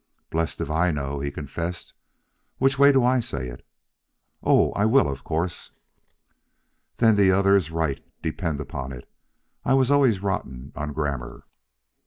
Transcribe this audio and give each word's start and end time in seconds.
"Blessed 0.31 0.59
if 0.61 0.69
I 0.71 0.89
know," 0.89 1.19
he 1.19 1.29
confessed. 1.29 1.93
"Which 2.57 2.79
way 2.79 2.91
do 2.91 3.03
I 3.05 3.19
say 3.19 3.49
it?" 3.49 3.63
"Oh, 4.41 4.71
I 4.71 4.83
will, 4.83 5.07
of 5.07 5.23
course." 5.23 5.73
"Then 6.97 7.15
the 7.17 7.31
other 7.31 7.53
is 7.53 7.69
right, 7.69 8.03
depend 8.23 8.59
upon 8.59 8.93
it. 8.93 9.07
I 9.63 9.73
always 9.73 9.91
was 9.91 10.23
rotten 10.23 10.71
on 10.75 10.91
grammar." 10.91 11.45